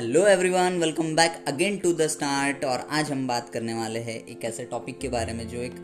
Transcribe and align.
Hello 0.00 0.26
everyone 0.26 0.78
welcome 0.78 1.16
back 1.16 1.44
again 1.48 1.76
to 1.78 1.92
the 1.92 2.06
start 2.06 2.64
और 2.64 2.86
आज 2.90 3.10
हम 3.10 3.26
बात 3.28 3.48
करने 3.48 3.74
वाले 3.74 4.00
हैं 4.00 4.26
एक 4.26 4.44
ऐसे 4.44 4.64
टॉपिक 4.64 4.98
के 4.98 5.08
बारे 5.08 5.32
में 5.32 5.48
जो 5.48 5.58
एक 5.58 5.74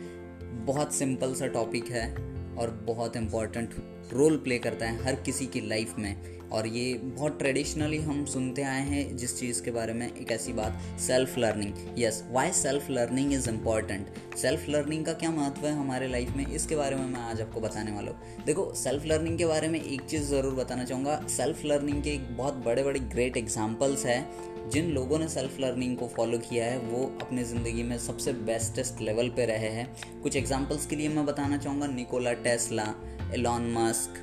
बहुत 0.66 0.94
सिंपल 0.94 1.34
सा 1.34 1.46
टॉपिक 1.46 1.88
है 1.88 2.14
और 2.56 2.70
बहुत 2.86 3.16
इंपॉर्टेंट 3.16 3.74
रोल 4.12 4.36
प्ले 4.36 4.58
करता 4.58 4.86
है 4.86 5.04
हर 5.04 5.14
किसी 5.14 5.46
की 5.46 5.60
लाइफ 5.60 5.94
में। 5.98 6.35
और 6.52 6.66
ये 6.66 6.92
बहुत 6.94 7.38
ट्रेडिशनली 7.38 7.98
हम 7.98 8.24
सुनते 8.24 8.62
आए 8.62 8.82
हैं 8.82 9.16
जिस 9.16 9.38
चीज़ 9.40 9.62
के 9.62 9.70
बारे 9.70 9.92
में 9.92 10.06
एक 10.06 10.32
ऐसी 10.32 10.52
बात 10.52 10.80
self 11.00 11.36
learning 11.38 11.98
yes 11.98 12.22
why 12.32 12.52
self 12.52 12.90
learning 12.90 13.32
is 13.32 13.48
important 13.50 14.36
self 14.36 14.68
learning 14.68 15.04
का 15.06 15.12
क्या 15.12 15.30
महत्व 15.30 15.66
है 15.66 15.72
हमारे 15.72 16.08
लाइफ 16.08 16.34
में? 16.36 16.46
इसके 16.46 16.76
बारे 16.76 16.96
में 16.96 17.06
मैं 17.06 17.20
आज 17.20 17.40
आपको 17.40 17.60
बताने 17.60 17.92
वाला 17.92 18.10
हूँ। 18.10 18.44
देखो 18.46 18.72
सेल्फ 18.74 19.06
लर्निंग 19.06 19.38
के 19.38 19.46
बारे 19.46 19.68
में 19.68 19.80
एक 19.82 20.00
चीज़ 20.00 20.24
ज़रूर 20.24 20.54
बताना 20.54 20.84
चाहूँगा। 20.84 21.20
सेल्फ 21.28 21.64
लर्निंग 21.64 22.02
के 22.02 22.10
एक 22.10 22.36
बहुत 22.36 22.54
बड़े 22.66 22.82
बड़े 22.82 23.00
ग्रेट 23.00 23.36
एग्जाम्पल्स 23.36 24.04
हैं। 24.06 24.70
जिन 24.70 24.90
लोगों 24.90 25.18
ने 25.18 25.28
सेल्फ 25.28 25.58
लर्निंग 25.60 25.96
को 25.96 26.06
फॉलो 26.06 26.38
किया 26.38 26.64
है, 26.64 26.78
वो 26.78 27.04
अपने 27.22 27.44
ज़िंदगी 27.44 27.82
में 27.82 27.98
सबसे 27.98 28.32
बेस्टेस्ट 28.32 29.00
लेवल 29.00 29.28
पे 29.28 29.46
रहे 29.46 29.68
हैं। 29.70 30.22
कुछ 30.22 30.36
एग्जांपल्स 30.36 30.86
के 30.86 30.96
लिए 30.96 31.08
मैं 31.08 31.26
बताना 31.26 31.56
चाहूँगा। 31.56 31.86
Nikola 31.86 32.32
Tesla 32.44 32.94
Elon 33.34 33.72
Musk 33.72 34.22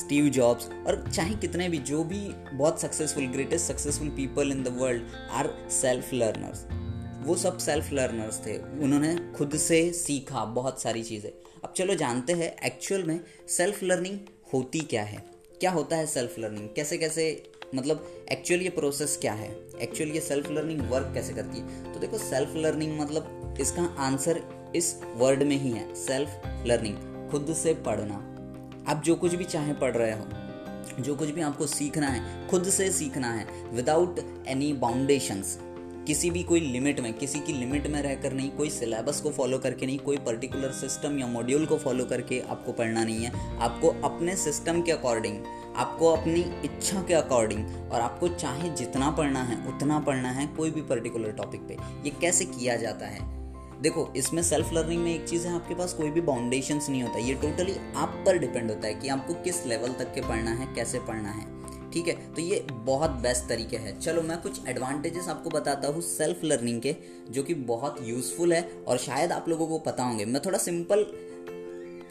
Steve 0.00 0.28
Jobs 0.28 0.68
और 0.86 1.04
चाहे 1.14 1.34
कितने 1.34 1.68
भी, 1.68 1.78
जो 1.78 2.04
भी 2.04 2.28
बहुत 2.56 2.80
successful 2.80 3.26
greatest 3.26 3.66
successful 3.66 4.08
people 4.08 4.52
in 4.52 4.62
the 4.62 4.76
world 4.78 5.02
are 5.30 5.54
self 5.70 6.12
learners 6.14 6.66
वो 7.20 7.34
सब 7.36 7.58
सेल्फ 7.58 7.92
लर्नर्स 7.92 8.38
थे। 8.46 8.56
उन्होंने 8.58 9.16
खुद 9.36 9.56
से 9.56 9.92
सीखा 9.92 10.44
बहुत 10.44 10.80
सारी 10.82 11.02
चीज़ें। 11.02 11.30
अब 11.64 11.72
चलो 11.76 11.94
जानते 11.94 12.32
हैं 12.32 12.54
एक्चुअल 12.66 13.02
में 13.02 13.20
सेल्फ 13.48 13.82
लर्निंग 13.82 14.18
होती 14.52 14.80
क्या 14.80 15.02
है? 15.02 15.22
क्या 15.60 15.70
होता 15.70 15.96
है 15.96 16.06
सेल्फ 16.06 16.38
लर्निंग 16.38 16.68
कैसे 16.76 16.98
कैसे 16.98 17.26
मतलब 17.74 18.06
एक्चुअल 18.32 18.60
ये 18.60 18.70
प्रोसेस 18.70 19.18
क्या 19.20 19.32
है? 19.32 19.50
एक्चुअल 19.82 20.10
ये 20.10 20.20
सेल्फ 20.20 20.50
लर्निंग 20.50 20.80
वर्क 20.90 21.10
कैसे 21.14 21.32
करती 21.32 21.58
है? 21.58 21.92
तो 21.92 22.00
देखो 22.00 22.18
सेल्फ 22.18 22.54
लर्निंग 22.56 23.00
मतलब 23.00 23.54
इसका 23.60 23.82
आंसर 23.98 24.42
इस 24.76 24.94
वर्ड 25.16 25.42
में 25.42 25.56
ही 25.56 25.70
है। 25.70 25.94
सेल्फ 25.94 26.42
लर्निंग 26.66 27.30
खुद 27.30 27.54
से 27.54 27.74
पढ़ना। 27.74 28.26
आप 28.88 29.02
जो 29.04 29.14
कुछ 29.14 29.34
भी 29.34 29.44
चाहे 29.44 29.72
पढ़ 29.72 29.96
रहे 29.96 30.12
हो, 30.12 30.26
जो 31.00 31.14
कुछ 31.14 31.30
भी 31.30 31.40
आपको 31.40 31.66
सीखना 31.66 32.06
है, 32.06 32.48
खुद 32.48 32.64
से 32.64 32.90
सीखना 32.92 33.32
है 33.32 33.46
विदाउट 33.72 34.18
एनी 34.48 34.72
बाउंडेशंस 34.72 35.58
किसी 36.06 36.30
भी 36.30 36.42
कोई 36.42 36.60
लिमिट 36.60 37.00
में, 37.00 37.12
किसी 37.14 37.40
की 37.40 37.52
लिमिट 37.52 37.86
में 37.86 38.02
रहकर 38.02 38.32
नहीं, 38.32 38.50
कोई 38.50 38.70
सिलेबस 38.70 39.20
को 39.20 39.30
फॉलो 39.30 39.58
करके 39.58 39.86
नहीं, 39.86 39.98
कोई 39.98 40.16
पर्टिकुलर 40.16 40.70
सिस्टम 40.70 41.18
या 41.18 41.26
मॉड्यूल 41.26 41.66
को 41.66 41.78
फॉलो 41.78 42.04
करके 42.04 42.40
आपको 42.40 42.72
पढ़ना 42.72 43.04
नहीं 43.04 43.24
है। 43.24 43.58
आपको 43.58 43.88
अपने 44.04 44.36
सिस्टम 44.36 44.82
के 44.82 44.92
अकॉर्डिंग 44.92 45.44
आपको 45.76 46.12
अपनी 46.12 46.40
इच्छा 46.40 47.02
के 47.02 47.14
अकॉर्डिंग 47.14 47.92
और 47.92 48.00
आपको 48.00 48.28
चाहे 48.28 48.70
जितना 48.70 49.10
पढ़ना 49.10 49.42
है, 49.42 49.76
उतना 49.76 49.98
पढ़ना 49.98 50.30
है 50.30 50.46
कोई 50.46 50.70
भी 50.70 50.82
पर्टिकुलर 50.82 51.32
टॉपिक 51.32 51.60
पे। 51.60 51.74
ये 51.74 52.10
कैसे 52.20 52.44
किया 52.44 52.76
जाता 52.76 53.06
है? 53.06 53.39
देखो, 53.82 54.12
इसमें 54.16 54.42
सेल्फ 54.42 54.72
लर्निंग 54.72 55.04
में 55.04 55.14
एक 55.14 55.28
चीज़ 55.28 55.46
है, 55.46 55.54
आपके 55.54 55.74
पास 55.74 55.94
कोई 55.94 56.10
भी 56.10 56.20
बाउंडेशंस 56.20 56.88
नहीं 56.90 57.02
होता। 57.02 57.18
ये 57.18 57.34
टोटली 57.34 57.76
आप 57.96 58.22
पर 58.26 58.38
डिपेंड 58.38 58.70
होता 58.70 58.86
है 58.86 58.94
कि 58.94 59.08
आपको 59.08 59.34
किस 59.34 59.66
लेवल 59.66 59.88
तक 59.88 60.14
के 60.14 60.20
पढ़ना 60.20 60.50
है, 60.50 60.74
कैसे 60.74 60.98
पढ़ना 60.98 61.30
है। 61.30 61.60
ठीक 61.90 62.08
है? 62.08 62.34
तो 62.34 62.42
ये 62.42 62.66
बहुत 62.72 63.10
बेस्ट 63.10 63.48
तरीके 63.48 63.76
है। 63.76 64.00
चलो, 64.00 64.22
मैं 64.22 64.40
कुछ 64.40 64.68
एडवांटेजेस 64.68 65.28
आपको 65.28 65.50
बताता 65.50 65.88
हूँ 65.88 66.02
सेल्फ 66.02 66.40
लर्निंग 66.44 66.80
के, 66.80 66.96
जो 67.30 67.42
कि 67.42 67.54
बहुत 67.54 67.96
यूजफुल 68.02 68.52
है, 68.52 68.70
और 68.88 68.98
शायद 68.98 69.32
आप 69.32 69.48
लोगों 69.48 69.66
को 69.66 69.78
पता 69.78 70.02
होंगे। 70.02 70.24
मैं 70.24 70.42
थोड़ा 70.46 70.58
सिंपल 70.58 71.02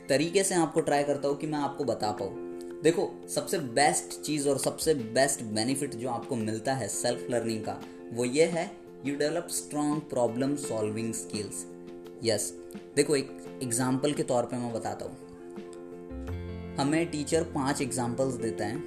तरीके 0.09 0.44
से 0.44 0.56
आपको 0.56 0.81
ट्राई 0.81 1.04
करता 1.04 1.28
हूँ 1.28 1.38
कि 1.38 1.48
मैं 1.48 1.59
आपको 1.59 1.83
बता 1.83 2.11
पाऊँ। 2.11 2.50
देखो, 2.83 3.28
सबसे 3.36 3.59
बेस्ट 3.59 4.22
चीज़ 4.22 4.50
और 4.50 4.58
सबसे 4.58 4.94
बेस्ट 4.94 5.42
बेनिफिट 5.42 5.95
जो 5.95 6.09
आपको 6.09 6.36
मिलता 6.36 6.73
है 6.73 6.88
सेल्फ 6.88 7.28
लर्निंग 7.30 7.66
का, 7.66 7.81
वो 8.14 8.26
ये 8.26 8.45
है 8.45 8.78
you 9.05 9.15
develop 9.15 9.48
strong 9.49 10.02
problem 10.02 10.55
solving 10.55 11.14
skills 11.14 11.65
yes 12.23 12.52
देखो 12.95 13.15
एक 13.15 13.30
एग्ज़ाम्पल 13.64 14.14
के 14.14 14.23
तौर 14.23 14.43
पे 14.43 14.58
मैं 14.58 14.71
बताता 14.73 15.05
हूँ। 15.05 16.76
हमें 16.77 17.05
टीचर 17.11 17.43
पाँच 17.54 17.82
एग्जाम्पल्स 17.82 18.33
देता 18.33 18.65
है 18.65 18.82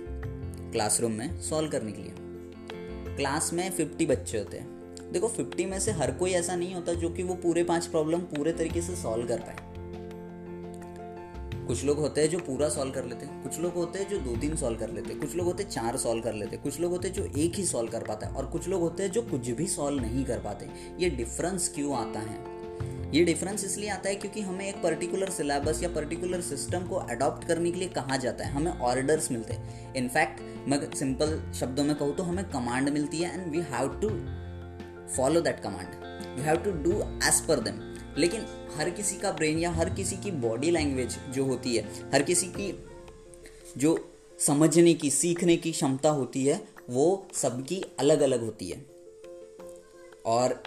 क्लासरूम 0.72 1.12
में 1.12 1.40
सॉल्व 1.40 1.70
करने 1.70 1.92
के 1.92 2.02
लिए। 2.02 3.16
क्लास 3.16 3.52
में 3.52 3.70
फिफ्टी 3.70 4.06
बच्चे 4.06 4.38
होते 4.38 4.58
हैं। 4.58 5.10
देखो 5.12 5.28
फिफ्टी 5.28 5.66
में 5.66 5.78
से 5.80 5.92
हर 5.92 6.10
कोई 6.10 6.30
ऐसा 6.32 6.56
नहीं 6.56 6.74
होता 6.74 6.94
जो 6.94 7.10
कि 7.10 7.22
वो 7.22 7.34
पूरे 7.34 7.64
पाँच 7.64 7.86
प्रॉब्लम 7.86 8.20
पूरे 8.28 8.52
तरीके 8.52 8.82
से 8.82 8.96
सॉल्व 8.96 9.28
कर 9.28 9.40
पाए। 9.40 9.61
कुछ 11.72 11.84
लोग 11.84 11.98
होते 11.98 12.20
हैं 12.20 12.28
जो 12.30 12.38
पूरा 12.38 12.68
सॉल्व 12.68 12.92
कर 12.92 13.04
लेते 13.04 13.26
हैं। 13.26 13.42
कुछ 13.42 13.58
लोग 13.60 13.74
होते 13.74 13.98
हैं 13.98 14.08
जो 14.08 14.18
दो 14.18 14.36
तीन 14.36 14.56
सॉल्व 14.56 14.78
कर 14.78 14.90
लेते 14.90 15.12
हैं। 15.12 15.18
कुछ 15.20 15.34
लोग 15.36 15.46
होते 15.46 15.62
हैं 15.62 15.70
चार 15.70 15.96
सॉल्व 15.96 16.22
कर 16.22 16.32
लेते 16.32 16.56
हैं। 16.56 16.62
कुछ 16.62 16.80
लोग 16.80 16.90
होते 16.90 17.08
हैं 17.08 17.14
जो 17.14 17.24
एक 17.24 17.54
ही 17.54 17.64
सॉल्व 17.64 17.90
कर 17.90 18.02
पाता 18.02 18.26
है। 18.26 18.32
और 18.32 18.46
कुछ 18.46 18.68
लोग 18.68 18.80
होते 18.80 19.02
हैं 19.02 19.10
जो 19.10 19.22
कुछ 19.22 19.50
भी 19.50 19.66
सॉल्व 19.66 20.02
नहीं 20.02 20.24
कर 20.24 20.38
पाते। 20.38 20.68
ये 21.00 21.10
डिफरेंस 21.10 21.68
क्यों 21.74 21.96
आता 21.96 22.20
है? 22.20 22.36
ये 23.14 23.24
डिफरेंस 23.24 23.64
इसलिए 23.64 23.88
आता 23.88 24.08
है 24.08 24.14
क्योंकि 24.14 24.40
हमें 24.40 24.68
एक 24.68 24.82
पर्टिकुलर 24.82 25.30
सिलेबस 25.30 25.82
या 25.82 25.88
पर्टिकुलर 25.88 26.40
सिस्टम 26.40 26.86
को 26.86 26.96
अडॉप्ट 26.96 27.46
करने 27.48 27.70
के 27.70 27.78
लिए 27.78 27.88
कहा 27.88 28.16
जाता 28.16 28.44
है? 28.44 28.52
हमें 28.52 28.72
ऑर्डर्स 28.72 29.30
मिलते 29.32 29.54
हैं। 29.54 29.94
इनफैक्ट 29.94 30.68
मैं 30.68 30.80
सिंपल 30.94 31.52
शब्दों 31.54 31.84
में 31.84 31.94
कहूँ 31.96 32.16
तो 32.16 32.22
हमें 32.22 32.44
कमांड 32.44 32.88
मिलती 32.88 33.18
है 33.18 33.34
and 33.34 33.50
we 33.52 33.60
have 33.72 33.88
to 34.00 34.10
follow 35.16 35.40
that 35.40 35.60
command 35.60 36.04
we 36.36 36.42
have 36.42 36.56
to 36.56 36.70
do 36.82 37.00
as 37.00 37.40
per 37.40 37.60
them 37.60 37.91
लेकिन 38.18 38.46
हर 38.76 38.90
किसी 38.90 39.16
का 39.16 39.32
ब्रेन 39.32 39.58
या 39.58 39.70
हर 39.70 39.90
किसी 39.90 40.16
की 40.16 40.30
बॉडी 40.30 40.70
लैंग्वेज 40.70 41.16
जो 41.30 41.44
होती 41.44 41.76
है, 41.76 41.88
हर 42.12 42.22
किसी 42.22 42.46
की 42.46 42.72
जो 43.78 43.98
समझने 44.38 44.94
की, 44.94 45.10
सीखने 45.10 45.56
की 45.56 45.72
क्षमता 45.72 46.10
होती 46.10 46.44
है, 46.46 46.60
वो 46.90 47.26
सबकी 47.34 47.82
अलग 47.98 48.20
अलग 48.20 48.44
होती 48.44 48.68
है। 48.68 48.84
और 50.26 50.62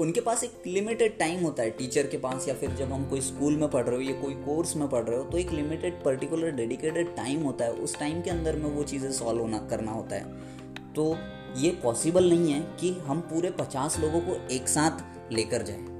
उनके 0.00 0.20
पास 0.20 0.44
एक 0.44 0.62
लिमिटेड 0.66 1.18
टाइम 1.18 1.42
होता 1.42 1.62
है 1.62 1.70
टीचर 1.70 2.06
के 2.06 2.16
पास 2.16 2.48
या 2.48 2.54
फिर 2.54 2.70
जब 2.70 2.92
हम 2.92 3.04
कोई 3.04 3.20
स्कूल 3.20 3.56
में 3.56 3.68
पढ़ 3.70 3.84
रहे 3.84 3.96
हो 3.96 4.02
या 4.02 4.20
कोई 4.20 4.34
कोर्स 4.34 4.76
में 4.76 4.88
पढ़ 4.88 5.04
रहे 5.04 5.18
हो 5.18 5.24
तो 5.24 5.38
एक 5.38 5.50
लिमिटेड 5.50 6.02
पर्टिकुलर 6.04 6.50
डेडिकेटेड 6.50 7.14
टाइम 7.16 7.42
होता 7.42 7.64
है। 7.64 7.72
उस 7.72 7.98
टाइम 7.98 8.20
के 8.22 8.30
अंदर 8.30 8.56
में 8.56 8.70
वो 8.70 8.82
चीज़ें 8.82 9.10
सॉल्व 9.12 9.40
होना, 9.40 9.58
करना 9.70 9.92
होता 9.92 10.16
है। 10.16 10.92
तो 10.92 11.16
ये 11.56 11.70
पॉसिबल 11.82 12.28
नहीं 12.30 12.52
है 12.52 12.60
कि 12.80 12.90
हम 13.06 13.20
पूरे 13.20 13.50
पचास 13.50 13.98
लोगों 14.00 14.20
को 14.20 14.36
एक 14.48 14.68
साथ 14.68 15.32
लेकर 15.32 15.62
जाएँ। 15.62 15.95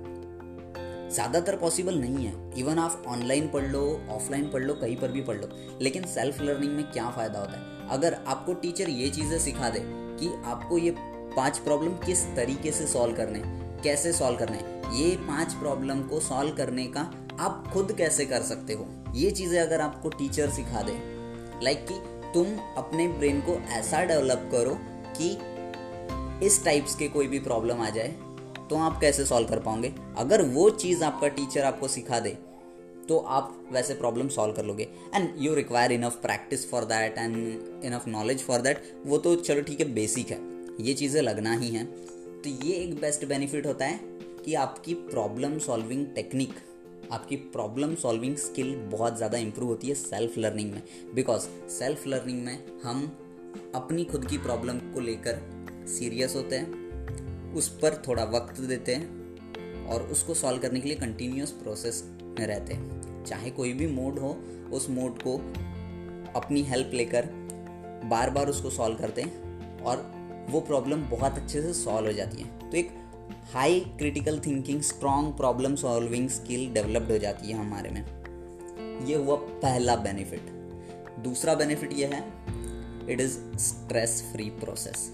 ज़्यादातर 1.11 1.57
पॉसिबल 1.57 1.95
नहीं 1.95 2.27
है. 2.27 2.35
इवन 2.59 2.79
आप 2.79 3.05
ऑनलाइन 3.09 3.49
पढ़ 3.49 3.67
लो 3.67 3.83
ऑफलाइन 4.11 4.49
पढ़ 4.51 4.63
लो, 4.63 4.75
कहीं 4.75 4.97
पर 4.97 5.13
भी 5.13 5.21
पढ़ 5.21 5.37
लो. 5.37 5.49
लेकिन 5.83 6.07
सेल्फ 6.07 6.41
लर्निंग 6.43 6.73
में 6.73 6.85
क्या 6.85 7.11
फ़ायदा 7.11 7.39
होता 7.39 7.53
है? 7.53 7.89
अगर 7.89 8.15
आपको 8.27 8.55
टीचर 8.55 8.89
ये 8.89 9.09
चीज़ें 9.11 9.39
सिखा 9.39 9.69
दे 9.69 9.81
कि 10.21 10.29
आपको 10.45 10.79
ये 10.79 10.95
पाँच 11.37 11.59
प्रॉब्लम 11.59 11.93
किस 11.97 12.25
तरीके 12.37 12.71
से 12.73 12.87
सॉल्व 12.87 13.17
करने 13.17 13.43
कैसे 13.83 14.13
सॉल्व 14.13 14.39
करने 14.39 14.59
ये 14.99 15.17
पाँच 15.17 15.53
प्रॉब्लम 15.53 16.03
को 16.03 16.21
सॉल्व 16.21 16.55
करने 16.55 16.87
का 16.87 17.01
आप 17.41 17.65
खुद 17.73 17.93
कैसे 17.93 18.27
कर 18.27 18.43
सकते 18.43 18.73
हो? 18.73 18.87
ये 19.15 19.31
चीज़ें 19.31 19.61
अगर 19.61 19.81
आपको 19.81 20.09
टीचर 20.09 20.51
सिखा 20.51 20.83
दे 20.83 20.93
लाइक 21.65 21.79
like 21.79 21.93
कि 21.93 22.33
तुम 22.35 22.47
अपने 22.77 23.09
ब्रेन 23.09 23.41
को 23.41 23.53
ऐसा 23.71 24.05
डेवलप 24.05 24.49
करो 24.53 24.79
कि 25.21 25.31
इस 26.47 26.65
टाइप्स 26.65 26.95
के 26.95 27.09
कोई 27.09 27.27
भी 27.27 27.39
प्रॉब्लम 27.39 27.81
आ 27.83 27.91
जाए 27.91 28.15
तो 28.71 28.77
आप 28.77 29.01
कैसे 29.01 29.25
सॉल्व 29.25 29.49
कर 29.49 29.61
पाओगे? 29.61 29.93
अगर 30.19 30.43
वो 30.45 30.69
चीज़ 30.73 31.05
आपका 31.05 31.29
टीचर 31.29 31.65
आपको 31.65 31.89
सिखा 31.89 32.21
दे 32.21 32.37
तो 33.09 33.19
आप 33.19 33.53
वैसे 33.73 33.95
प्रॉब्लम 33.95 34.29
सॉल्व 34.29 34.55
कर 34.55 34.65
लोगे। 34.65 34.89
And 35.15 35.35
you 35.39 35.55
require 35.55 35.93
enough 35.93 36.15
practice 36.23 36.69
for 36.71 36.85
that 36.85 37.19
and 37.19 37.37
enough 37.85 38.07
knowledge 38.09 38.43
for 38.43 38.61
that 38.61 38.83
वो 39.07 39.19
तो 39.19 39.35
चलो 39.37 39.63
ठीक 39.63 39.81
है 39.81 39.93
बेसिक 39.95 40.31
है। 40.31 40.39
ये 40.81 40.95
चीज़ें 40.95 41.21
लगना 41.23 41.53
ही 41.53 41.69
हैं। 41.71 41.87
तो 42.43 42.51
ये 42.67 42.75
एक 42.75 42.95
बेस्ट 43.01 43.25
बेनिफिट 43.25 43.67
होता 43.67 43.85
है 43.85 44.01
कि 44.45 44.55
आपकी 44.55 44.95
प्रॉब्लम 44.95 45.59
सॉल्विंग 45.59 46.07
टेक्निक 46.15 46.55
आपकी 47.13 47.37
प्रॉब्लम 47.37 47.95
सॉल्विंग 47.95 48.37
स्किल 48.37 48.75
बहुत 48.93 49.17
ज़्यादा 49.17 49.39
इंप्रूव 49.39 49.69
होती 49.69 49.89
है 49.89 49.95
सेल्फ 49.95 50.39
लर्निंग 50.39 50.73
में। 50.73 50.83
बिकॉज़ 51.15 51.47
सेल्फ 51.71 52.07
लर्निंग 52.07 52.43
में 52.45 52.59
हम 52.85 53.05
अपनी 53.75 54.05
खुद 54.05 54.27
की 54.27 54.39
प्रॉब्लम 54.39 54.79
को 54.95 55.01
लेकर 55.01 55.41
सीरियस 55.89 56.35
होते 56.37 56.57
हैं। 56.57 56.86
उस 57.57 57.69
पर 57.79 58.03
थोड़ा 58.09 58.25
वक्त 58.25 58.61
देते 58.61 58.95
हैं 58.95 59.87
और 59.87 60.03
उसको 60.03 60.35
सॉल्व 60.35 60.59
करने 60.59 60.81
के 60.81 60.89
लिए 60.89 60.97
कंटिन्यूस 60.97 61.51
प्रोसेस 61.53 62.03
में 62.23 62.47
रहते 62.47 62.75
हैं। 62.75 63.25
चाहे 63.25 63.51
कोई 63.51 63.73
भी 63.73 63.87
मोड 63.87 64.19
हो, 64.19 64.37
उस 64.73 64.91
मोड 64.91 65.23
को 65.23 65.37
अपनी 66.41 66.63
हेल्प 66.63 66.91
लेकर 66.95 67.29
बार 68.05 68.31
बार 68.31 68.49
उसको 68.49 68.71
सॉल्व 68.71 68.97
करते 68.97 69.23
हैं 69.23 69.81
और 69.83 70.05
वो 70.51 70.61
प्रॉब्लम 70.61 71.03
बहुत 71.03 71.39
अच्छे 71.39 71.63
से 71.63 71.73
सॉल्व 71.75 72.07
हो 72.07 72.13
जाती 72.13 72.43
है। 72.43 72.71
तो 72.71 72.77
एक 72.77 72.91
high 73.53 73.81
critical 73.81 74.39
thinking 74.39 74.81
strong 74.83 75.37
problem 75.37 75.75
solving 75.75 76.29
skill 76.29 76.73
developed 76.75 77.11
हो 77.11 77.19
जाती 77.19 77.49
है 77.49 77.59
हमारे 77.59 77.91
में। 77.91 79.07
ये 79.07 79.17
हुआ 79.17 79.37
पहला 79.37 79.97
बेनिफिट 79.97 80.51
दूसरा 81.25 81.55
बेनिफिट 81.55 81.93
यह 81.93 82.15
है 82.15 82.23
it 83.11 83.21
is 83.21 83.39
stress 83.59 84.23
free 84.33 84.51
process 84.51 85.11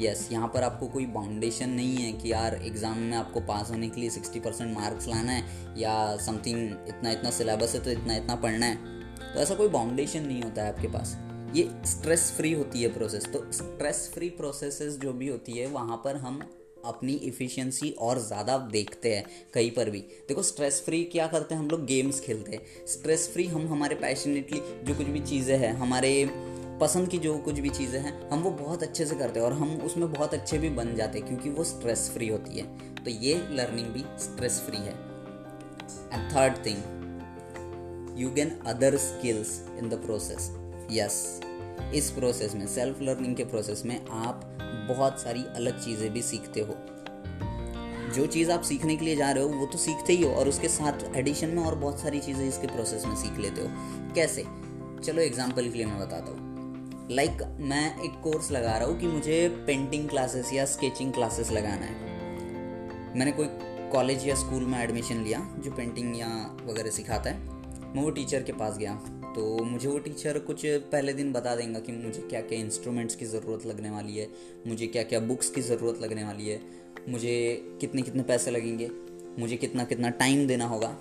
yes 0.00 0.28
यहाँ 0.32 0.48
पर 0.54 0.62
आपको 0.62 0.86
कोई 0.88 1.06
बाउंडेशन 1.12 1.70
नहीं 1.70 1.96
है 1.96 2.12
कि 2.12 2.32
यार 2.32 2.54
एग्ज़ाम 2.56 2.98
में 2.98 3.16
आपको 3.16 3.40
पास 3.42 3.70
होने 3.70 3.88
के 3.88 4.00
लिए 4.00 4.10
सिक्सटी 4.10 4.40
परसेंट 4.40 4.74
मार्क्स 4.74 5.08
लाना 5.08 5.32
है 5.32 5.44
या 5.78 5.94
समथिंग 6.16 6.88
इतना 6.88 7.10
इतना 7.10 7.30
सिलेबस 7.30 7.74
है 7.74 7.80
तो 7.80 7.90
इतना 7.90 8.16
इतना 8.16 8.34
पढ़ना 8.36 8.66
है। 8.66 8.94
तो 9.32 9.40
ऐसा 9.40 9.54
कोई 9.54 9.68
बाउंडेशन 9.68 10.26
नहीं 10.26 10.42
होता 10.42 10.62
है 10.62 10.72
आपके 10.72 10.88
पास। 10.88 11.16
ये 11.54 11.68
स्ट्रेस 11.86 12.30
फ्री 12.36 12.52
होती 12.52 12.82
है 12.82 12.92
प्रोसेस 12.94 13.26
तो 13.32 13.44
स्ट्रेस 13.52 14.10
फ्री 14.14 14.28
प्रोसेसेस 14.32 14.98
जो 14.98 15.12
भी 15.12 15.28
होती 15.28 15.52
है, 15.52 15.66
वहाँ 15.68 15.96
पर 16.04 16.16
हम 16.16 16.40
अपनी 16.84 17.12
इफ़िशियंसी 17.24 17.90
और 17.98 18.18
ज़्यादा 18.18 18.56
देखते 18.72 19.14
हैं 19.14 19.24
कहीं 19.54 19.70
पर 19.70 19.90
भी। 19.90 19.98
देखो 20.28 20.42
स्ट्रेस 20.42 20.80
फ्री 20.84 21.02
क्या 21.04 21.26
करते 21.26 21.54
हैं 21.54 21.62
हम 21.62 21.68
लोग? 21.68 21.84
गेम्स 21.86 22.20
खेलते 22.20 22.52
हैं। 22.52 22.86
स्ट्रेस 22.88 23.28
फ्री 23.32 23.46
हम 23.46 23.66
हमारे 23.68 23.94
पैशनेटली 23.96 24.60
जो 24.84 24.94
कुछ 24.94 25.06
भी 25.06 25.20
चीज़ें 25.20 25.56
हैं, 25.58 25.72
हमारे 25.74 26.12
पसंद 26.80 27.08
की 27.08 27.18
जो 27.18 27.36
कुछ 27.38 27.58
भी 27.58 27.68
चीज़ें 27.68 27.98
हैं, 28.00 28.28
हम 28.30 28.42
वो 28.42 28.50
बहुत 28.50 28.82
अच्छे 28.82 29.04
से 29.06 29.16
करते 29.16 29.40
हैं 29.40 29.46
और 29.46 29.52
हम 29.52 29.76
उसमें 29.76 30.12
बहुत 30.12 30.34
अच्छे 30.34 30.58
भी 30.58 30.68
बन 30.70 30.94
जाते 30.96 31.18
हैं 31.18 31.28
क्योंकि 31.28 31.50
वो 31.50 31.64
स्ट्रेस 31.64 32.10
फ्री 32.14 32.28
होती 32.28 32.58
है। 32.58 32.64
तो 32.96 33.10
ये 33.10 33.34
लर्निंग 33.50 33.86
भी 33.86 34.04
स्ट्रेस 34.18 34.60
फ्री 34.60 34.78
है। 34.78 34.94
And 36.12 36.30
third 36.32 36.64
thing 36.66 38.18
you 38.18 38.30
gain 38.30 38.50
other 38.66 38.96
skills 38.96 39.60
in 39.78 39.88
the 39.88 39.94
process 39.94 40.50
yes 40.90 41.40
इस 41.94 42.10
प्रोसेस 42.10 42.54
में 42.54 42.66
सेल्फ 42.66 43.00
लर्निंग 43.02 43.36
के 43.36 43.44
प्रोसेस 43.44 43.82
में 43.86 44.00
आप 44.06 44.44
बहुत 44.88 45.20
सारी 45.20 45.44
अलग 45.56 45.84
चीज़ें 45.84 46.12
भी 46.12 46.22
सीखते 46.22 46.60
हो। 46.60 46.76
जो 48.14 48.26
चीज़ 48.26 48.50
आप 48.50 48.62
सीखने 48.62 48.96
के 48.96 49.04
लिए 49.04 49.16
जा 49.16 49.30
रहे 49.30 49.44
हो, 49.44 49.48
वो 49.50 49.66
तो 49.66 49.78
सीखते 49.78 50.12
ही 50.12 50.22
हो 50.22 50.32
और 50.32 50.48
उसके 50.48 50.68
साथ 50.68 51.16
एडिशन 51.16 51.48
में 51.48 51.62
और 51.64 51.74
बहुत 51.74 52.00
सारी 52.00 52.20
चीज़ें 52.20 52.46
इसके 52.48 52.66
प्रोसेस 52.66 53.04
में 53.06 53.16
सीख 53.16 53.38
लेते 53.38 53.60
हो। 53.60 53.68
कैसे? 54.14 54.44
चलो 55.04 55.22
एग्ज़ाम्पल 55.22 55.68
के 55.68 55.76
लिए 55.78 55.86
मैं 55.86 55.98
बताता 56.00 56.32
हूँ। 56.32 56.55
लाइक 57.10 57.30
like, 57.30 57.60
मैं 57.60 58.02
एक 58.04 58.20
कोर्स 58.22 58.50
लगा 58.50 58.76
रहा 58.78 58.88
हूँ 58.88 58.98
कि 59.00 59.06
मुझे 59.06 59.48
पेंटिंग 59.66 60.08
क्लासेस 60.08 60.52
या 60.52 60.64
स्केचिंग 60.64 61.12
क्लासेस 61.12 61.50
लगाना 61.50 61.86
है। 61.86 63.14
मैंने 63.18 63.32
कोई 63.32 63.46
कॉलेज 63.92 64.26
या 64.28 64.34
स्कूल 64.34 64.64
में 64.64 64.78
एडमिशन 64.78 65.22
लिया 65.24 65.40
जो 65.58 65.70
पेंटिंग 65.70 66.18
या 66.18 66.28
वगैरह 66.66 66.90
सिखाता 66.90 67.30
है। 67.30 67.38
मैं 67.94 68.02
वो 68.02 68.10
टीचर 68.10 68.42
के 68.42 68.52
पास 68.52 68.78
गया। 68.78 68.94
तो 69.36 69.64
मुझे 69.64 69.88
वो 69.88 69.98
टीचर 69.98 70.38
कुछ 70.38 70.62
पहले 70.66 71.12
दिन 71.12 71.32
बता 71.32 71.54
देंगे 71.56 71.80
कि 71.80 71.92
मुझे 71.92 72.20
क्या 72.20 72.40
क्या 72.40 72.58
इंस्ट्रूमेंट्स 72.58 73.14
की 73.14 73.26
ज़रूरत 73.26 73.66
लगने 73.66 73.90
वाली 73.90 74.16
है 74.16 74.28
मुझे 74.66 74.86
क्या 74.86 75.02
क्या 75.02 75.20
बुक्स 75.20 75.50
की 75.50 75.60
ज़रूरत 75.60 76.02
लगने 76.02 76.24
वाली 76.24 76.48
है 76.48 76.60
मुझे 77.08 77.36
कितने 77.80 78.02
कितने 78.02 78.22
पैसे 78.22 78.50
लगेंगे 78.50 78.90
मुझे 79.38 79.56
कितना 79.56 79.84
कितना 79.84 80.10
टाइम 80.10 80.46
देना 80.46 80.66
होगा। 80.66 80.96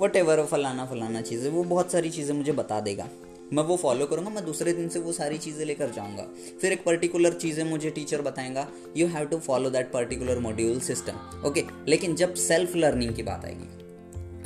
वट 0.00 0.16
एवर 0.16 0.44
फलाना 0.46 0.86
फलाना 0.86 1.22
चीज़ें 1.22 1.50
वो 1.50 1.64
बहुत 1.64 1.92
सारी 1.92 2.10
चीज़ें 2.10 2.34
मुझे 2.36 2.52
बता 2.52 2.80
देगा। 2.80 3.08
मैं 3.52 3.62
वो 3.62 3.76
फॉलो 3.76 4.06
करूँगा, 4.06 4.30
मैं 4.30 4.44
दूसरे 4.44 4.72
दिन 4.72 4.88
से 4.88 4.98
वो 4.98 5.12
सारी 5.12 5.38
चीज़ें 5.38 5.64
लेकर 5.66 5.90
जाऊँगा। 5.90 6.22
फिर 6.60 6.72
एक 6.72 6.84
पर्टिकुलर 6.84 7.32
चीज़ें 7.32 7.62
मुझे 7.64 7.90
teacher 7.90 8.22
बताएँगा 8.22 8.66
you 8.96 9.06
have 9.06 9.26
to 9.26 9.38
follow 9.38 9.70
that 9.70 9.90
particular 9.92 10.38
module 10.38 10.80
system 10.80 11.46
okay 11.46 11.64
लेकिन 11.88 12.14
जब 12.14 12.34
सेल्फ 12.34 12.76
लर्निंग 12.76 13.14
की 13.14 13.22
बात 13.22 13.44
आएगी, 13.44 13.68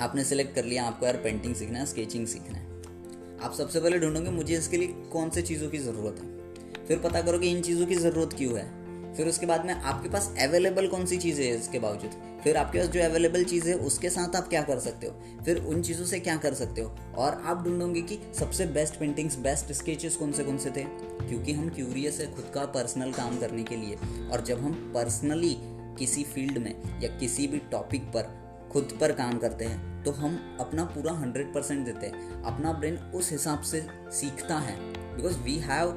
आपने 0.00 0.24
सेलेक्ट 0.24 0.54
कर 0.54 0.64
लिया, 0.64 0.84
आपको 0.84 1.06
यार 1.06 1.16
पेंटिंग 1.16 1.54
सीखना 1.54 1.78
है 1.78 1.86
स्केचिंग 1.86 2.26
सीखना 2.26 2.58
है। 2.58 2.68
आप 3.40 3.54
सबसे 3.54 3.80
पहले 3.80 3.98
ढूंढोगे, 3.98 4.30
मुझे 4.30 4.56
इसके 4.56 4.76
लिए 4.76 4.88
कौन 5.12 5.30
से 5.30 5.42
चीज़ों 5.42 5.68
की 5.70 5.78
ज़रूरत 5.78 6.20
है? 6.20 6.86
फिर 6.86 6.98
पता 6.98 7.20
करोगे, 7.22 7.48
इन 7.48 7.62
चीज़ों 7.62 7.86
की 7.86 7.94
ज़रूरत 7.94 8.32
क्यों 8.32 8.58
है? 8.58 8.64
फिर 9.16 9.28
उसके 9.28 9.46
बाद 9.46 9.64
में 9.64 9.74
आपके 9.74 10.08
पास 10.08 10.34
अवेलेबल 10.40 10.86
कौन 10.86 11.06
सी 11.06 11.16
चीज़ें 11.18 11.44
है 11.46 11.56
इसके 11.56 11.78
बावजूद? 11.78 12.10
फिर 12.44 12.56
आपके 12.56 12.78
पास 12.78 12.86
जो 12.86 13.02
अवेलेबल 13.02 13.44
चीज़ 13.44 13.68
है, 13.68 13.74
उसके 13.74 14.10
साथ 14.10 14.36
आप 14.36 14.48
क्या 14.48 14.62
कर 14.62 14.78
सकते 14.78 15.06
हो? 15.06 15.42
फिर 15.44 15.58
उन 15.58 15.82
चीज़ों 15.82 16.04
से 16.04 16.20
क्या 16.20 16.36
कर 16.36 16.54
सकते 16.54 16.80
हो? 16.80 16.96
और 17.16 17.42
आप 17.44 17.64
ढूंढोगे 17.64 18.02
कि 18.02 18.18
सबसे 18.38 18.66
बेस्ट 18.66 18.98
पेंटिंग्स 18.98 19.36
बेस्ट 19.38 19.72
स्केचेस 19.72 20.16
कौन 20.16 20.32
से 20.32 20.44
कौन 20.44 20.58
से 20.58 20.70
थे? 20.70 20.84
क्योंकि 21.28 21.52
हम 21.52 21.68
क्यूरियस 21.68 22.20
है 22.20 22.34
खुद 22.34 22.50
का 22.54 22.64
पर्सनल 22.66 23.12
काम 23.12 23.38
करने 23.38 23.62
के 23.62 23.76
लिए। 23.76 23.96
और 24.32 24.44
जब 24.44 24.60
हम 24.60 24.72
पर्सनली 24.94 25.56
किसी 25.98 26.24
फ़ील्ड 26.24 26.58
में 26.58 27.02
या 27.02 27.16
किसी 27.18 27.46
भी 27.46 27.58
टॉपिक 27.70 28.02
पर 28.02 28.38
खुद 28.72 28.96
पर 29.00 29.12
काम 29.12 29.38
करते 29.38 29.64
हैं 29.64 30.04
तो 30.04 30.10
हम 30.10 30.56
अपना 30.60 30.84
पूरा 30.84 31.12
हंड्रेड 31.12 31.52
परसेंट 31.54 31.84
देते 31.84 32.06
हैं। 32.06 32.42
अपना 32.42 32.72
ब्रेन 32.72 32.96
उस 33.14 33.30
हिसाब 33.32 33.62
से 33.62 33.86
सीखता 34.10 34.58
है। 34.58 34.76
Because 35.16 35.38
we 35.38 35.56
have 35.58 35.88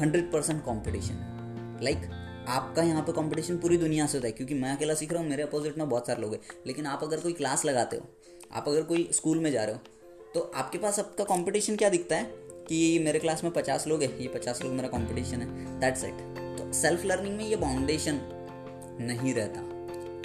hundred 0.00 0.30
percent 0.32 0.64
competition 0.64 1.33
like 1.82 2.10
आपका 2.48 2.82
यहाँ 2.82 3.02
पे 3.02 3.12
कंपटीशन 3.12 3.56
पूरी 3.58 3.76
दुनिया 3.76 4.06
से 4.06 4.18
होता 4.18 4.26
है, 4.26 4.32
क्योंकि 4.32 4.54
मैं 4.54 4.76
अकेला 4.76 4.94
सीख 4.94 5.12
रहा 5.12 5.22
हूँ, 5.22 5.28
मेरे 5.30 5.42
अपोजिट 5.42 5.78
में 5.78 5.88
बहुत 5.88 6.06
सारे 6.06 6.22
लोग 6.22 6.32
हैं। 6.32 6.40
लेकिन 6.66 6.86
आप 6.86 7.02
अगर 7.02 7.20
कोई 7.20 7.32
क्लास 7.32 7.64
लगाते 7.64 7.96
हो, 7.96 8.08
आप 8.52 8.68
अगर 8.68 8.82
कोई 8.82 9.08
स्कूल 9.12 9.38
में 9.38 9.50
जा 9.52 9.64
रहे 9.64 9.74
हो 9.74 9.80
तो 10.34 10.40
आपके 10.56 10.78
पास 10.78 10.98
आपका 10.98 11.24
कंपटीशन 11.24 11.76
क्या 11.76 11.88
दिखता 11.88 12.16
है? 12.16 12.24
कि 12.68 12.98
मेरे 12.98 13.18
क्लास 13.18 13.44
में 13.44 13.52
पचास 13.52 13.86
लोग 13.86 14.02
हैं, 14.02 14.18
ये 14.18 14.28
पचास 14.28 14.62
लोग 14.62 14.72
मेरा 14.72 14.88
कंपटीशन 14.88 15.40
है 15.40 15.80
दैट्स 15.80 16.04
इट 16.04 16.20
तो 16.58 16.72
सेल्फ 16.72 17.04
लर्निंग 17.04 17.36
में 17.36 17.44
ये 17.44 17.56
बाउंडेशन 17.56 18.20
नहीं 19.00 19.34
रहता। 19.34 19.60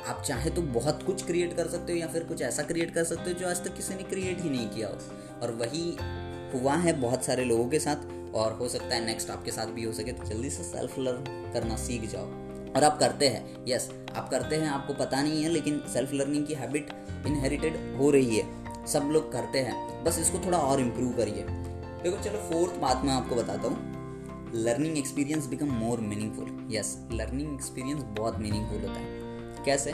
आप 0.05 0.21
चाहे 0.23 0.49
तो 0.49 0.61
बहुत 0.61 1.03
कुछ 1.03 1.25
क्रिएट 1.25 1.55
कर 1.55 1.67
सकते 1.67 1.91
हो, 1.93 1.97
या 1.97 2.07
फिर 2.07 2.23
कुछ 2.23 2.41
ऐसा 2.41 2.63
क्रिएट 2.63 2.93
कर 2.93 3.03
सकते 3.03 3.31
हो, 3.31 3.39
जो 3.39 3.47
आज 3.47 3.63
तक 3.63 3.75
किसी 3.75 3.95
ने 3.95 4.03
क्रिएट 4.03 4.41
ही 4.41 4.49
नहीं 4.49 4.67
किया 4.69 4.87
हो। 4.87 5.41
और 5.41 5.51
वही 5.53 5.97
हुआ 6.53 6.75
है 6.75 6.93
बहुत 7.01 7.23
सारे 7.23 7.45
लोगों 7.45 7.67
के 7.69 7.79
साथ। 7.79 8.07
और 8.35 8.53
हो 8.53 8.67
सकता 8.67 8.95
है 8.95 9.05
नेक्स्ट 9.05 9.29
आपके 9.29 9.51
साथ 9.51 9.67
भी 9.67 9.83
हो 9.83 9.91
सके 9.93 10.11
तो 10.11 10.25
जल्दी 10.25 10.49
से 10.49 10.63
सेल्फ 10.63 10.97
लर्न 10.99 11.51
करना 11.53 11.75
सीख 11.77 12.09
जाओ। 12.11 12.25
और 12.75 12.83
आप 12.83 12.97
करते 12.99 13.27
हैं 13.27 13.65
यस 13.67 13.89
आप 14.15 14.29
करते 14.29 14.55
हैं, 14.55 14.67
आपको 14.67 14.93
पता 14.93 15.21
नहीं 15.21 15.43
है, 15.43 15.49
लेकिन 15.49 15.81
सेल्फ 15.93 16.13
लर्निंग 16.13 16.45
की 16.47 16.53
हैबिट 16.53 16.89
इनहेरिटेड 17.27 17.77
हो 17.97 18.09
रही 18.11 18.37
है। 18.37 18.85
सब 18.85 19.09
लोग 19.13 19.31
करते 19.31 19.59
हैं, 19.59 20.03
बस 20.03 20.19
इसको 20.19 20.39
थोड़ा 20.45 20.57
और 20.57 20.79
इम्प्रूव 20.79 21.13
करिए। 21.13 21.45
देखो, 22.03 22.17
चलो 22.23 22.39
फोर्थ 22.41 22.79
बात 22.79 23.01
मैं 23.05 23.13
आपको 23.13 23.35
बताता 23.35 23.67
हूँ। 23.67 24.51
Learning 24.55 24.97
experience 24.97 25.47
become 25.47 25.71
more 25.75 25.99
meaningful 25.99 26.67
yes 26.71 26.97
learning 27.11 27.53
experience 27.53 28.03
बहुत 28.17 28.39
मीनिंगफुल 28.39 28.81
होता 28.81 28.99
है। 28.99 29.63
कैसे? 29.65 29.93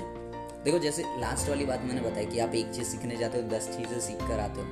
देखो, 0.65 0.79
जैसे 0.79 1.03
लास्ट 1.19 1.49
वाली 1.49 1.65
बात 1.65 1.81
मैंने 1.83 2.01
बताई 2.01 2.25
कि 2.25 2.39
आप 2.39 2.55
एक 2.55 2.71
चीज़ 2.71 2.87
सीखने 2.87 3.17
जाते 3.17 3.41
हो, 3.41 3.47
दस 3.49 3.69
चीज़ें 3.77 3.99
सीख 3.99 4.27
कर 4.27 4.39
आते 4.39 4.61
हो। 4.61 4.67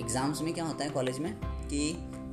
एग्ज़ाम्स 0.00 0.42
में 0.42 0.52
क्या 0.54 0.64
होता 0.64 0.84
है 0.84 0.90
कॉलेज 0.90 1.18
में 1.18 1.32
कि 1.68 1.90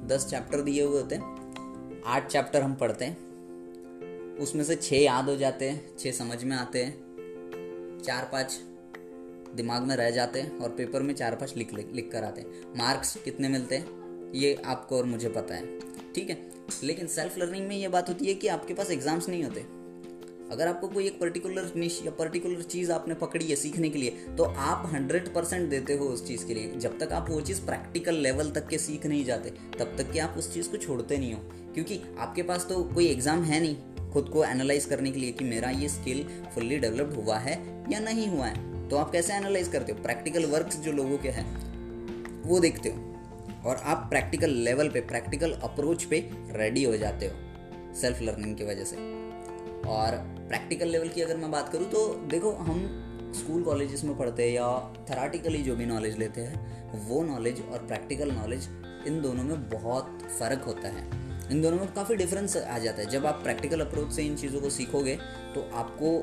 दस 0.07 0.27
चैप्टर 0.29 0.61
दिए 0.61 0.83
हुए 0.83 1.01
होते 1.01 1.15
हैं। 1.15 2.01
आठ 2.05 2.27
चैप्टर 2.27 2.61
हम 2.61 2.75
पढ़ते 2.75 3.05
हैं। 3.05 4.38
उसमें 4.38 4.63
से 4.63 4.75
छः 4.75 4.97
याद 4.97 5.29
हो 5.29 5.35
जाते 5.35 5.69
हैं 5.69 5.97
छः 5.97 6.11
समझ 6.11 6.44
में 6.44 6.55
आते 6.55 6.83
हैं। 6.83 8.01
चार 8.05 8.29
पाँच 8.31 8.59
दिमाग 9.55 9.83
में 9.83 9.95
रह 9.95 10.09
जाते 10.11 10.41
हैं 10.41 10.57
और 10.59 10.69
पेपर 10.69 11.01
में 11.01 11.13
चार 11.13 11.35
पाँच 11.35 11.57
लिख 11.57 11.73
लिख 11.73 12.09
कर 12.11 12.23
आते 12.23 12.41
हैं। 12.41 12.73
मार्क्स 12.77 13.17
कितने 13.25 13.50
मिलते 13.50 13.77
हैं, 13.77 14.31
ये 14.33 14.61
आपको 14.65 14.97
और 14.97 15.05
मुझे 15.05 15.29
पता 15.29 15.55
है। 15.55 15.79
ठीक 16.13 16.29
है? 16.29 16.51
लेकिन 16.83 17.07
सेल्फ 17.07 17.38
लर्निंग 17.38 17.67
में 17.67 17.75
ये 17.75 17.88
बात 17.88 18.09
होती 18.09 18.25
है 18.25 18.33
कि 18.33 18.47
आपके 18.47 18.73
पास 18.73 18.91
एग्ज़ाम्स 18.91 19.29
नहीं 19.29 19.44
होते। 19.44 19.82
अगर 20.53 20.67
आपको 20.67 20.88
कोई 20.88 21.05
एक 21.07 21.19
पर्टिकुलर 21.19 21.71
निश 21.75 22.01
या 22.05 22.11
पर्टिकुलर 22.11 22.61
चीज़ 22.63 22.91
आपने 22.91 23.13
पकड़ी 23.15 23.45
है 23.45 23.55
सीखने 23.55 23.89
के 23.89 24.00
लिए 24.00 24.09
तो 24.38 24.44
आप 24.44 24.89
हंड्रेड 24.94 25.33
परसेंट 25.33 25.69
देते 25.69 25.94
हो 25.94 26.05
उस 26.05 26.27
चीज़ 26.27 26.45
के 26.45 26.53
लिए। 26.53 26.71
जब 26.77 27.00
तक 27.00 27.13
आप 27.13 27.29
वो 27.29 27.39
चीज़ 27.41 27.61
प्रैक्टिकल 27.61 28.15
लेवल 28.17 28.51
तक 28.51 28.67
के 28.67 28.77
सीख 28.77 29.05
नहीं 29.05 29.24
जाते, 29.25 29.50
तब 29.79 29.95
तक 29.98 30.12
कि 30.12 30.19
आप 30.19 30.36
उस 30.38 30.53
चीज़ 30.53 30.69
को 30.69 30.77
छोड़ते 30.77 31.17
नहीं 31.17 31.33
हो। 31.33 31.39
क्योंकि 31.74 32.00
आपके 32.19 32.43
पास 32.43 32.65
तो 32.69 32.83
कोई 32.86 33.07
एग्ज़ाम 33.07 33.43
है 33.43 33.60
नहीं 33.60 34.12
खुद 34.12 34.29
को 34.29 34.43
एनालाइज 34.45 34.86
करने 34.86 35.12
के 35.12 35.19
लिए 35.19 35.31
कि 35.31 35.45
मेरा 35.45 35.69
ये 35.69 35.89
स्किल 35.89 36.24
फुल्ली 36.55 36.77
डेवलप्ड 36.77 37.13
हुआ 37.15 37.38
है 37.38 37.53
या 37.91 38.00
नहीं 38.00 38.27
हुआ 38.27 38.45
है। 38.45 38.89
तो 38.89 38.98
आप 38.98 39.12
कैसे 39.12 39.33
एनालाइज 39.33 39.67
करते 39.67 39.91
हो? 39.91 40.01
प्रैक्टिकल 40.03 40.45
वर्क 40.45 40.67
जो 40.67 40.91
लोगों 40.91 41.17
के 41.17 41.29
हैं, 41.29 41.45
वो 42.43 42.60
देखते 42.60 42.89
हो। 42.89 43.10
और 43.65 43.75
आप 43.75 44.07
प्रैक्टिकल 44.10 44.50
लेवल 44.60 44.89
पे 44.89 45.01
प्रैक्टिकल 45.01 45.51
अप्रोच 45.63 46.03
पे 46.03 46.17
रेडी 46.51 46.83
हो 46.83 46.95
जाते 46.98 47.25
हो 47.25 47.93
सेल्फ 47.95 48.22
लर्निंग 48.22 48.55
की 48.57 48.63
वजह 48.63 48.83
से। 48.83 48.95
और 49.89 50.33
प्रैक्टिकल 50.43 50.88
लेवल 50.88 51.09
की 51.09 51.21
अगर 51.21 51.38
मैं 51.38 51.51
बात 51.51 51.69
करूँ 51.69 51.89
तो 51.89 52.07
देखो, 52.27 52.51
हम 52.51 53.31
स्कूल 53.35 53.63
कॉलेजेस 53.63 54.03
में 54.03 54.17
पढ़ते 54.17 54.43
हैं 54.43 54.51
या 54.51 54.67
थेराटिकली 55.09 55.62
जो 55.63 55.75
भी 55.75 55.85
नॉलेज 55.85 56.17
लेते 56.17 56.41
हैं, 56.41 57.07
वो 57.07 57.23
नॉलेज 57.25 57.62
और 57.63 57.85
प्रैक्टिकल 57.88 58.31
नॉलेज 58.31 58.67
इन 59.07 59.21
दोनों 59.21 59.43
में 59.43 59.69
बहुत 59.69 60.19
फ़र्क 60.39 60.63
होता 60.63 60.88
है। 60.89 61.05
इन 61.51 61.62
दोनों 61.62 61.77
में 61.77 61.93
काफ़ी 61.93 62.15
डिफरेंस 62.15 62.55
आ 62.57 62.77
जाता 62.79 63.01
है। 63.01 63.09
जब 63.09 63.25
आप 63.25 63.41
प्रैक्टिकल 63.43 63.79
अप्रोच 63.81 64.12
से 64.12 64.23
इन 64.23 64.35
चीज़ों 64.35 64.62
को 64.62 64.69
सीखोगे 64.69 65.15
तो 65.55 65.69
आपको 65.75 66.17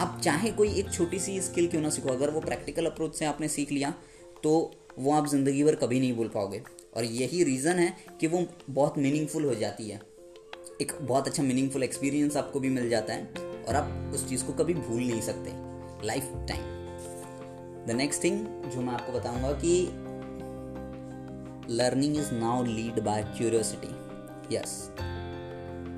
आप 0.00 0.20
चाहे 0.24 0.50
कोई 0.52 0.72
एक 0.74 0.92
छोटी 0.92 1.18
सी 1.18 1.40
स्किल 1.42 1.68
क्यों 1.68 1.82
ना 1.82 1.90
सीखो, 1.90 2.08
अगर 2.08 2.30
वो 2.30 2.40
प्रैक्टिकल 2.40 2.86
अप्रोच 2.86 3.14
से 3.14 3.24
आपने 3.24 3.48
सीख 3.48 3.72
लिया 3.72 3.94
तो 4.42 4.50
वो 4.98 5.12
आप 5.12 5.26
ज़िंदगी 5.28 5.64
भर 5.64 5.74
कभी 5.76 6.00
नहीं 6.00 6.12
भूल 6.16 6.28
पाओगे। 6.28 6.62
और 6.96 7.04
यही 7.04 7.42
रीज़न 7.44 7.78
है 7.78 7.94
कि 8.20 8.26
वो 8.26 8.44
बहुत 8.70 8.98
मीनिंगफुल 8.98 9.44
हो 9.44 9.54
जाती 9.54 9.88
है। 9.90 10.00
एक 10.80 10.92
बहुत 11.02 11.28
अच्छा 11.28 11.42
मीनिंगफुल 11.42 11.82
एक्सपीरियंस 11.82 12.36
आपको 12.36 12.60
भी 12.60 12.68
मिल 12.68 12.88
जाता 12.90 13.12
है 13.12 13.28
और 13.68 13.74
आप 13.74 14.12
उस 14.14 14.28
चीज़ 14.28 14.44
को 14.44 14.52
कभी 14.52 14.74
भूल 14.74 15.00
नहीं 15.00 15.20
सकते। 15.20 15.52
Life 16.06 16.28
time 16.48 17.86
the 17.86 17.94
next 17.96 18.24
thing 18.24 18.38
जो 18.64 18.80
मैं 18.80 18.92
आपको 18.94 19.12
बताऊँगा 19.12 19.52
कि 19.52 19.72
learning 21.74 22.16
is 22.16 22.32
now 22.34 22.64
lead 22.64 23.00
by 23.00 23.22
curiosity 23.38 24.56
yes 24.56 24.76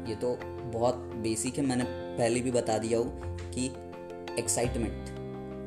ये 0.09 0.17
तो 0.17 0.35
बहुत 0.73 0.95
बेसिक 1.23 1.59
है। 1.59 1.67
मैंने 1.67 1.85
पहले 1.89 2.41
भी 2.41 2.51
बता 2.51 2.79
दिया 2.79 2.99
हूँ 2.99 3.37
कि 3.51 3.67
एक्साइटमेंट 4.39 5.19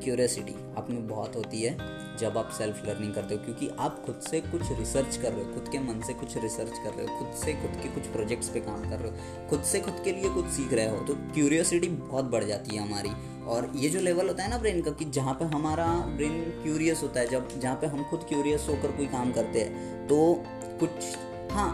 क्यूरियोसिटी 0.04 0.54
आप 0.78 0.90
में 0.90 1.06
बहुत 1.08 1.36
होती 1.36 1.62
है 1.62 1.76
जब 2.18 2.36
आप 2.38 2.50
सेल्फ 2.52 2.82
लर्निंग 2.86 3.12
करते 3.14 3.34
हो, 3.34 3.40
क्योंकि 3.44 3.68
आप 3.78 4.02
खुद 4.06 4.20
से 4.22 4.40
कुछ 4.40 4.62
रिसर्च 4.78 5.16
कर 5.16 5.32
रहे 5.32 5.44
हो, 5.44 5.52
खुद 5.52 5.68
के 5.68 5.78
मन 5.80 6.00
से 6.06 6.12
कुछ 6.14 6.36
रिसर्च 6.36 6.78
कर 6.78 6.90
रहे 6.90 7.06
हो, 7.06 7.18
खुद 7.18 7.32
से 7.36 7.52
खुद 7.52 7.80
के 7.82 7.88
कुछ 7.88 8.06
प्रोजेक्ट्स 8.12 8.48
पे 8.48 8.60
काम 8.60 8.82
कर 8.90 8.98
रहे 8.98 9.10
हो, 9.10 9.48
खुद 9.50 9.62
से 9.62 9.80
खुद 9.80 10.00
के 10.04 10.12
लिए 10.12 10.30
कुछ 10.30 10.46
सीख 10.52 10.72
रहे 10.72 10.88
हो 10.88 10.98
तो 11.06 11.14
क्यूरियोसिटी 11.34 11.88
बहुत 11.88 12.24
बढ़ 12.26 12.44
जाती 12.44 12.76
है 12.76 12.82
हमारी। 12.82 13.10
और 13.46 13.70
ये 13.76 13.88
जो 13.88 14.00
लेवल 14.00 14.28
होता 14.28 14.42
है 14.42 14.50
ना 14.50 14.58
ब्रेन 14.58 14.80
का 14.82 14.90
कि 14.90 15.04
जहाँ 15.06 15.34
पे 15.34 15.44
हमारा 15.46 15.86
ब्रेन 16.16 16.40
क्यूरियस 16.62 17.02
होता 17.02 17.20
है, 17.20 17.26
जब 17.28 17.60
जहाँ 17.60 17.76
पे 17.76 17.86
हम 17.86 18.04
खुद 18.10 18.24
क्यूरियस 18.28 18.66
होकर 18.68 18.92
कोई 18.92 19.06
काम 19.08 19.32
करते 19.32 19.60
हैं 19.60 20.06
तो 20.08 20.44
कुछ 20.80 21.52
हाँ 21.52 21.70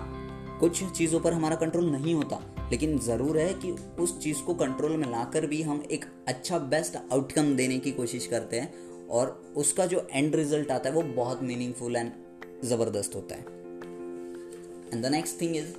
कुछ 0.61 0.83
चीज़ों 0.93 1.21
पर 1.21 1.33
हमारा 1.33 1.57
कंट्रोल 1.57 1.91
नहीं 1.91 2.15
होता। 2.15 2.41
लेकिन 2.71 2.99
ज़रूर 2.99 3.39
है 3.39 3.53
कि 3.55 3.71
उस 4.00 4.19
चीज़ 4.23 4.43
को 4.43 4.55
कंट्रोल 4.55 4.97
में 4.97 5.07
लाकर 5.11 5.47
भी 5.47 5.62
हम 5.62 5.83
एक 5.91 6.05
अच्छा 6.29 6.59
बेस्ट 6.69 6.97
आउटकम 6.97 7.55
देने 7.57 7.79
की 7.79 7.91
कोशिश 7.93 8.27
करते 8.27 8.61
हैं 8.61 9.07
और 9.09 9.31
उसका 9.57 9.87
जो 9.87 10.07
एंड 10.12 10.35
रिज़ल्ट 10.37 10.71
आता 10.71 10.89
है 10.89 10.95
वो 10.95 11.03
बहुत 11.15 11.43
मीनिंगफुल 11.43 11.97
एंड 11.97 12.12
ज़बरदस्त 12.65 13.15
होता 13.15 13.35
है। 13.35 13.45
And 14.93 15.05
the 15.05 15.07
next 15.07 15.41
thing 15.41 15.57
is 15.57 15.73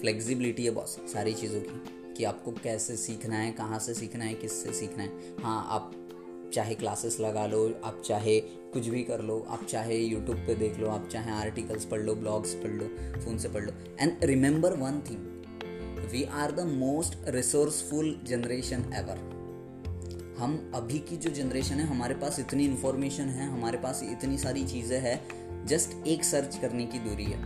flexibility 0.00 0.64
है 0.64 0.70
बॉस 0.70 0.96
सारी 1.12 1.34
चीज़ों 1.34 1.60
की, 1.60 2.14
कि 2.16 2.24
आपको 2.24 2.52
कैसे 2.52 2.96
सीखना 2.96 3.36
है, 3.36 3.50
कहाँ 3.52 3.78
से 3.78 3.94
सीखना 3.94 4.24
है, 4.24 4.34
किससे 4.34 4.72
सीखना 4.72 5.02
है। 5.02 5.34
हाँ 5.42 5.66
आप 5.70 5.92
चाहे 6.54 6.74
क्लासेस 6.74 7.18
लगा 7.20 7.46
लो, 7.46 7.80
आप 7.84 8.02
चाहे 8.06 8.38
कुछ 8.72 8.88
भी 8.88 9.02
कर 9.02 9.20
लो, 9.20 9.38
आप 9.50 9.64
चाहे 9.64 9.96
यूट्यूब 9.96 10.36
पे 10.46 10.54
देख 10.54 10.78
लो, 10.78 10.88
आप 10.88 11.08
चाहे 11.12 11.30
आर्टिकल्स 11.32 11.84
पढ़ 11.84 12.00
लो 12.00 12.14
ब्लॉग्स 12.14 12.54
पढ़ 12.54 12.70
लो 12.72 12.86
फ़ोन 13.20 13.38
से 13.38 13.48
पढ़ 13.48 13.64
लो। 13.64 13.72
And 14.00 14.24
remember 14.24 14.76
one 14.76 15.00
thing 15.10 16.08
we 16.12 16.22
are 16.34 16.52
the 16.52 16.60
most 16.68 17.18
resourceful 17.28 18.14
generation 18.26 18.84
ever 18.94 19.28
हम 20.38 20.72
अभी 20.74 20.98
की 20.98 21.16
जो 21.16 21.30
जनरेशन 21.30 21.74
है, 21.74 21.86
हमारे 21.86 22.14
पास 22.14 22.38
इतनी 22.40 22.64
इन्फॉर्मेशन 22.64 23.28
है, 23.28 23.48
हमारे 23.48 23.78
पास 23.78 24.02
इतनी 24.04 24.38
सारी 24.38 24.64
चीज़ें 24.64 24.98
हैं 25.00 25.66
जस्ट 25.66 26.06
एक 26.06 26.24
सर्च 26.24 26.56
करने 26.56 26.86
की 26.86 26.98
दूरी 26.98 27.24
है। 27.24 27.38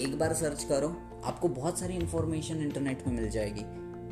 एक 0.00 0.18
बार 0.18 0.32
सर्च 0.34 0.64
करो, 0.64 0.88
आपको 1.24 1.48
बहुत 1.50 1.78
सारी 1.78 1.94
इन्फॉर्मेशन 1.94 2.62
इंटरनेट 2.62 3.06
में 3.06 3.14
मिल 3.14 3.28
जाएगी। 3.30 3.64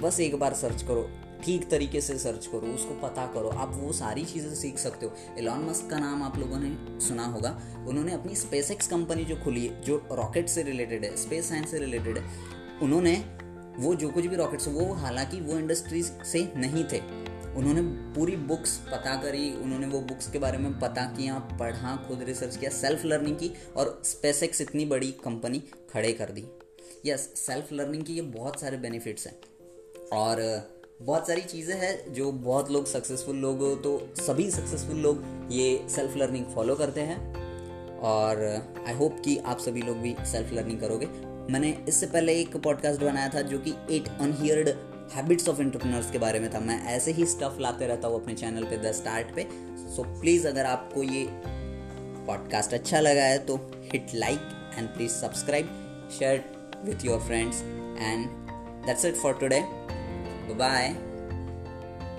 बस 0.03 0.21
एक 0.21 0.39
बार 0.39 0.55
सर्च 0.55 0.83
करो 0.83 1.09
ठीक 1.45 1.71
तरीके 1.71 2.01
से 2.01 2.19
सर्च 2.19 2.47
करो, 2.47 2.61
उसको 2.61 2.95
पता 2.95 3.27
करो। 3.27 3.49
आप 3.49 3.71
वो 3.75 3.93
सारी 3.93 4.25
चीज़ें 4.25 4.55
सीख 4.55 4.79
सकते 4.79 5.07
हो। 5.07 5.13
एलॉन 5.39 5.61
मस्क 5.61 5.91
का 5.91 5.99
नाम 5.99 6.23
आप 6.23 6.39
लोगों 6.39 6.59
ने 6.61 7.01
सुना 7.01 7.25
होगा। 7.25 7.63
उन्होंने 7.89 8.13
अपनी 8.13 8.35
स्पेस 8.35 8.71
एक्स 8.71 8.89
कंपनी 8.89 9.25
जो 9.25 9.37
खुली 9.37 9.67
है, 9.67 9.83
जो 9.83 10.09
रॉकेट 10.13 10.49
से 10.49 10.63
रिलेटेड 10.63 11.05
है 11.05 11.17
स्पेस 11.17 11.49
साइंस 11.49 11.71
से 11.71 11.79
रिलेटेड 11.79 12.19
है, 12.19 12.25
उन्होंने 12.83 13.25
वो 13.79 13.95
जो 13.95 14.09
कुछ 14.09 14.27
भी 14.27 14.37
रॉकेट्स 14.37 14.69
वो 14.69 14.93
हालाँकि 14.93 15.41
वो 15.41 15.59
इंडस्ट्रीज़ 15.59 16.23
से 16.23 16.53
नहीं 16.57 16.85
थे। 16.85 17.31
उन्होंने 17.51 17.83
पूरी 18.15 18.37
बुक्स 18.37 18.77
पता 18.79 19.23
करी, 19.23 19.55
उन्होंने 19.55 19.87
वो 19.87 20.01
बुक्स 20.01 20.31
के 20.31 20.39
बारे 20.39 20.59
में 20.59 20.79
पता 20.79 21.05
किया, 21.05 21.39
पढ़ा, 21.39 21.97
खुद 21.97 22.23
रिसर्च 22.23 22.57
किया 22.57 22.71
सेल्फ 22.71 23.05
लर्निंग 23.05 23.37
की 23.37 23.55
और 23.77 24.03
स्पेस 24.05 24.43
एक्स 24.43 24.61
इतनी 24.61 24.85
बड़ी 24.85 25.13
कंपनी 25.13 25.59
खड़े 25.93 26.13
कर 26.13 26.31
दी। 26.31 26.45
यस 27.07 27.21
सेल्फ 27.21 27.73
लर्निंग 27.73 28.05
की 28.05 28.15
ये 28.15 28.23
बहुत 28.23 28.61
सारे 28.61 28.77
बेनिफिट्स 28.77 29.27
हैं। 29.27 29.41
और 30.13 30.37
बहुत 31.01 31.27
सारी 31.29 31.41
चीज़ें 31.41 31.75
हैं 31.75 32.13
जो 32.15 32.31
बहुत 32.33 32.71
लोग 32.71 32.87
सक्सेसफुल 32.87 33.37
लोग 33.37 33.61
तो 33.83 33.99
सभी 34.17 34.51
सक्सेसफुल 34.51 34.97
लोग 34.97 35.23
ये 35.51 35.87
सेल्फ 35.91 36.17
लर्निंग 36.17 36.45
फॉलो 36.55 36.75
करते 36.75 37.01
हैं। 37.01 37.19
और 37.99 38.43
आई 38.89 38.95
होप 38.95 39.21
कि 39.25 39.37
आप 39.47 39.59
सभी 39.59 39.83
लोग 39.83 39.97
भी 39.97 40.15
सेल्फ 40.27 40.53
लर्निंग 40.53 40.81
करोगे। 40.81 41.07
मैंने 41.53 41.71
इससे 41.89 42.07
पहले 42.07 42.35
एक 42.41 42.57
पॉडकास्ट 42.57 43.01
बनाया 43.01 43.29
था 43.29 43.43
जो 43.43 43.59
कि 43.59 43.75
eight 43.91 44.09
unheard 44.09 44.69
habits 45.15 45.49
of 45.49 45.61
entrepreneurs 45.61 46.11
के 46.11 46.19
बारे 46.19 46.41
में 46.41 46.53
था। 46.55 46.61
मैं 46.61 46.83
ऐसे 46.87 47.13
ही 47.13 47.27
स्टफ़ 47.27 47.61
लाते 47.61 47.87
रहता 47.87 48.09
हूँ 48.09 48.23
अपने 48.23 48.35
चैनल 48.35 48.65
पे 48.65 48.79
द 48.79 48.93
स्टार्ट 48.93 49.35
पे। 49.35 49.43
सो 49.43 50.03
so, 50.03 50.21
प्लीज़ 50.21 50.49
अगर 50.49 50.67
आपको 50.67 51.03
ये 51.03 51.27
पॉडकास्ट 52.27 52.75
अच्छा 52.75 53.01
लगा 53.01 53.23
है 53.23 53.39
तो 53.47 53.57
hit 53.93 54.15
like 54.15 54.75
and 54.79 54.89
please 54.89 55.13
subscribe 55.13 56.09
share 56.19 56.45
with 56.85 57.05
your 57.05 57.21
friends 57.21 57.63
and 58.01 58.29
that's 58.87 59.05
it 59.05 59.15
for 59.15 59.35
today 59.35 59.63
bye 60.55 60.89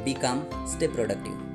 become 0.06 0.44
stay 0.68 0.88
productive 0.88 1.51